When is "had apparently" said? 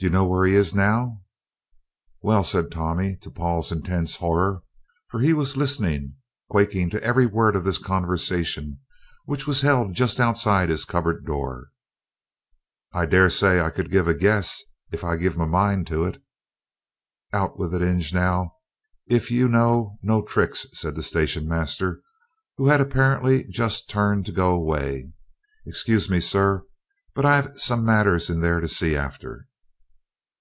22.68-23.44